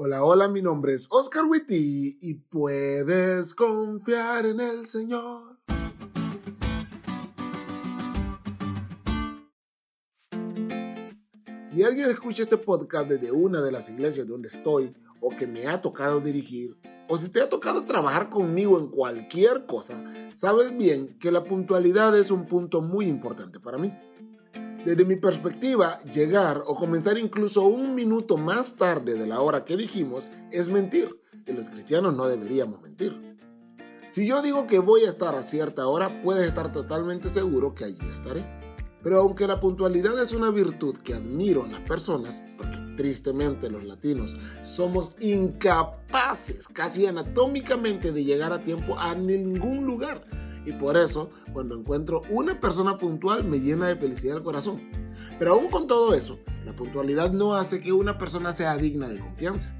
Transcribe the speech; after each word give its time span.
Hola, 0.00 0.22
hola, 0.22 0.46
mi 0.46 0.62
nombre 0.62 0.94
es 0.94 1.08
Oscar 1.10 1.44
Witty 1.46 2.18
y 2.20 2.34
puedes 2.34 3.52
confiar 3.52 4.46
en 4.46 4.60
el 4.60 4.86
Señor. 4.86 5.58
Si 11.64 11.82
alguien 11.82 12.10
escucha 12.10 12.44
este 12.44 12.58
podcast 12.58 13.08
desde 13.08 13.32
una 13.32 13.60
de 13.60 13.72
las 13.72 13.88
iglesias 13.88 14.28
donde 14.28 14.46
estoy 14.46 14.94
o 15.20 15.30
que 15.30 15.48
me 15.48 15.66
ha 15.66 15.80
tocado 15.80 16.20
dirigir, 16.20 16.78
o 17.08 17.16
si 17.16 17.28
te 17.30 17.42
ha 17.42 17.48
tocado 17.48 17.84
trabajar 17.84 18.30
conmigo 18.30 18.78
en 18.78 18.92
cualquier 18.92 19.66
cosa, 19.66 20.04
sabes 20.32 20.78
bien 20.78 21.18
que 21.18 21.32
la 21.32 21.42
puntualidad 21.42 22.16
es 22.16 22.30
un 22.30 22.46
punto 22.46 22.82
muy 22.82 23.06
importante 23.06 23.58
para 23.58 23.78
mí. 23.78 23.92
Desde 24.88 25.04
mi 25.04 25.16
perspectiva, 25.16 25.98
llegar 26.04 26.62
o 26.66 26.74
comenzar 26.74 27.18
incluso 27.18 27.60
un 27.60 27.94
minuto 27.94 28.38
más 28.38 28.76
tarde 28.76 29.16
de 29.16 29.26
la 29.26 29.42
hora 29.42 29.66
que 29.66 29.76
dijimos 29.76 30.30
es 30.50 30.70
mentir, 30.70 31.10
y 31.46 31.52
los 31.52 31.68
cristianos 31.68 32.16
no 32.16 32.26
deberíamos 32.26 32.80
mentir. 32.80 33.36
Si 34.08 34.26
yo 34.26 34.40
digo 34.40 34.66
que 34.66 34.78
voy 34.78 35.04
a 35.04 35.10
estar 35.10 35.34
a 35.34 35.42
cierta 35.42 35.86
hora, 35.86 36.22
puedes 36.22 36.48
estar 36.48 36.72
totalmente 36.72 37.28
seguro 37.34 37.74
que 37.74 37.84
allí 37.84 37.98
estaré. 38.10 38.42
Pero 39.02 39.18
aunque 39.20 39.46
la 39.46 39.60
puntualidad 39.60 40.18
es 40.22 40.32
una 40.32 40.50
virtud 40.50 40.96
que 40.96 41.12
admiro 41.12 41.66
en 41.66 41.72
las 41.72 41.82
personas, 41.82 42.42
porque 42.56 42.78
tristemente 42.96 43.68
los 43.68 43.84
latinos 43.84 44.38
somos 44.62 45.16
incapaces 45.20 46.66
casi 46.66 47.04
anatómicamente 47.04 48.10
de 48.10 48.24
llegar 48.24 48.54
a 48.54 48.60
tiempo 48.60 48.98
a 48.98 49.14
ningún 49.14 49.84
lugar, 49.84 50.24
y 50.68 50.72
por 50.72 50.98
eso, 50.98 51.30
cuando 51.54 51.74
encuentro 51.74 52.20
una 52.28 52.60
persona 52.60 52.98
puntual, 52.98 53.42
me 53.42 53.58
llena 53.58 53.88
de 53.88 53.96
felicidad 53.96 54.36
el 54.36 54.42
corazón. 54.42 54.78
Pero 55.38 55.52
aún 55.52 55.68
con 55.70 55.86
todo 55.86 56.12
eso, 56.12 56.38
la 56.66 56.76
puntualidad 56.76 57.32
no 57.32 57.54
hace 57.54 57.80
que 57.80 57.90
una 57.90 58.18
persona 58.18 58.52
sea 58.52 58.76
digna 58.76 59.08
de 59.08 59.18
confianza. 59.18 59.74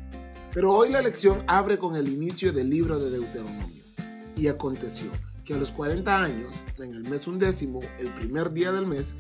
Pero 0.55 0.73
hoy 0.73 0.89
la 0.89 1.03
lección 1.03 1.45
abre 1.47 1.79
con 1.79 1.95
el 1.95 2.09
inicio 2.09 2.55
del 2.55 2.71
libro 2.71 2.99
de 2.99 3.11
Deuteronomio. 3.11 3.85
Y 4.35 4.47
aconteció 4.47 5.11
que 5.45 5.53
a 5.53 5.59
los 5.59 5.73
40 5.73 6.23
años, 6.23 6.57
en 6.79 6.95
el 6.95 7.03
mes 7.03 7.27
undécimo, 7.27 7.81
el 7.99 8.09
primer 8.15 8.55
día 8.55 8.73
del 8.73 8.87
mes, 8.87 9.15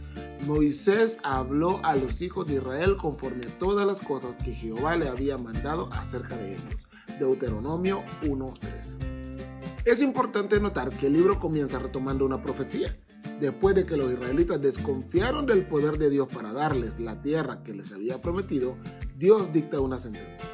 Moisés 0.46 1.18
habló 1.22 1.80
a 1.82 1.96
los 1.96 2.22
hijos 2.22 2.46
de 2.46 2.54
Israel 2.54 2.96
conforme 2.96 3.44
a 3.44 3.58
todas 3.58 3.86
las 3.86 4.00
cosas 4.00 4.36
que 4.36 4.54
Jehová 4.54 4.96
le 4.96 5.08
había 5.08 5.36
mandado 5.36 5.90
acerca 5.92 6.34
de 6.38 6.54
ellos. 6.54 6.88
Deuteronomio 7.18 8.04
1.3. 8.22 9.07
Es 9.84 10.02
importante 10.02 10.60
notar 10.60 10.90
que 10.90 11.06
el 11.06 11.14
libro 11.14 11.38
comienza 11.38 11.78
retomando 11.78 12.26
una 12.26 12.42
profecía. 12.42 12.94
Después 13.40 13.74
de 13.74 13.86
que 13.86 13.96
los 13.96 14.12
israelitas 14.12 14.60
desconfiaron 14.60 15.46
del 15.46 15.66
poder 15.66 15.98
de 15.98 16.10
Dios 16.10 16.28
para 16.28 16.52
darles 16.52 16.98
la 16.98 17.22
tierra 17.22 17.62
que 17.62 17.72
les 17.72 17.92
había 17.92 18.20
prometido, 18.20 18.76
Dios 19.16 19.52
dicta 19.52 19.80
una 19.80 19.98
sentencia. 19.98 20.46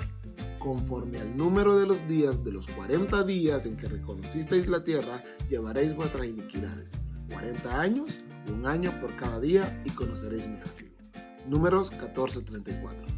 Conforme 0.59 1.19
al 1.19 1.37
número 1.37 1.79
de 1.79 1.87
los 1.87 2.07
días 2.07 2.45
de 2.45 2.53
los 2.53 2.67
40 2.69 3.25
días 3.25 3.67
en 3.67 3.77
que 3.77 3.87
reconocisteis 3.87 4.69
la 4.69 4.85
tierra, 4.85 5.23
llevaréis 5.49 5.97
vuestras 5.97 6.27
iniquidades. 6.27 6.93
40 7.33 7.81
años, 7.81 8.21
un 8.53 8.67
año 8.67 8.93
por 9.01 9.17
cada 9.17 9.41
día, 9.41 9.83
y 9.85 9.91
conoceréis 9.91 10.47
mi 10.47 10.59
castigo. 10.59 10.95
Números 11.49 11.91
14:34. 11.91 13.15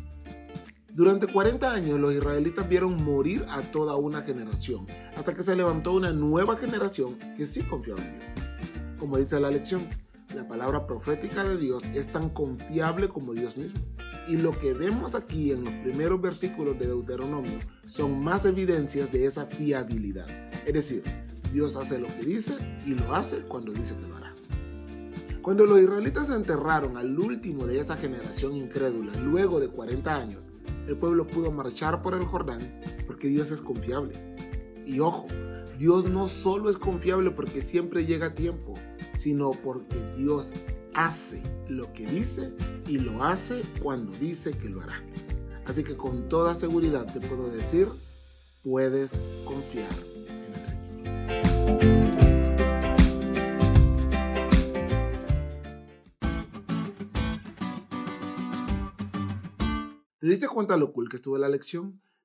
Durante 0.96 1.26
40 1.26 1.72
años 1.72 2.00
los 2.00 2.14
israelitas 2.14 2.66
vieron 2.66 3.04
morir 3.04 3.44
a 3.50 3.60
toda 3.60 3.96
una 3.96 4.22
generación, 4.22 4.86
hasta 5.26 5.36
que 5.36 5.42
se 5.42 5.56
levantó 5.56 5.90
una 5.90 6.12
nueva 6.12 6.54
generación 6.54 7.18
que 7.36 7.46
sí 7.46 7.64
confiaba 7.64 8.00
en 8.00 8.16
Dios. 8.20 8.30
Como 8.96 9.18
dice 9.18 9.40
la 9.40 9.50
lección, 9.50 9.84
la 10.36 10.46
palabra 10.46 10.86
profética 10.86 11.42
de 11.42 11.56
Dios 11.56 11.82
es 11.94 12.06
tan 12.06 12.30
confiable 12.30 13.08
como 13.08 13.34
Dios 13.34 13.56
mismo. 13.56 13.80
Y 14.28 14.36
lo 14.36 14.56
que 14.56 14.72
vemos 14.72 15.16
aquí 15.16 15.50
en 15.50 15.64
los 15.64 15.74
primeros 15.82 16.20
versículos 16.20 16.78
de 16.78 16.86
Deuteronomio 16.86 17.58
son 17.86 18.22
más 18.22 18.44
evidencias 18.44 19.10
de 19.10 19.26
esa 19.26 19.46
fiabilidad. 19.46 20.28
Es 20.64 20.74
decir, 20.74 21.02
Dios 21.52 21.74
hace 21.74 21.98
lo 21.98 22.06
que 22.06 22.24
dice 22.24 22.54
y 22.86 22.94
lo 22.94 23.12
hace 23.12 23.38
cuando 23.38 23.72
dice 23.72 23.96
que 23.96 24.06
lo 24.06 24.14
hará. 24.18 24.32
Cuando 25.42 25.66
los 25.66 25.80
israelitas 25.80 26.30
enterraron 26.30 26.96
al 26.96 27.18
último 27.18 27.66
de 27.66 27.80
esa 27.80 27.96
generación 27.96 28.54
incrédula 28.54 29.12
luego 29.16 29.58
de 29.58 29.66
40 29.66 30.14
años, 30.14 30.52
el 30.86 30.96
pueblo 30.96 31.26
pudo 31.26 31.50
marchar 31.50 32.00
por 32.00 32.14
el 32.14 32.22
Jordán 32.26 32.60
porque 33.08 33.26
Dios 33.26 33.50
es 33.50 33.60
confiable. 33.60 34.35
Y 34.86 35.00
ojo, 35.00 35.26
Dios 35.78 36.08
no 36.08 36.28
solo 36.28 36.70
es 36.70 36.76
confiable 36.76 37.32
porque 37.32 37.60
siempre 37.60 38.06
llega 38.06 38.28
a 38.28 38.34
tiempo, 38.34 38.74
sino 39.18 39.50
porque 39.50 39.96
Dios 40.16 40.52
hace 40.94 41.42
lo 41.68 41.92
que 41.92 42.06
dice 42.06 42.54
y 42.86 42.98
lo 42.98 43.24
hace 43.24 43.62
cuando 43.82 44.12
dice 44.12 44.56
que 44.56 44.68
lo 44.68 44.80
hará. 44.80 45.02
Así 45.66 45.82
que 45.82 45.96
con 45.96 46.28
toda 46.28 46.54
seguridad 46.54 47.12
te 47.12 47.20
puedo 47.20 47.50
decir, 47.50 47.88
puedes 48.62 49.10
confiar 49.44 49.90
en 50.28 50.54
el 50.54 50.64
Señor. 50.64 50.86
¿Te 60.20 60.26
diste 60.28 60.46
cuenta 60.46 60.76
lo 60.76 60.92
cool 60.92 61.08
que 61.08 61.16
estuvo 61.16 61.36
la 61.38 61.48
lección? 61.48 62.00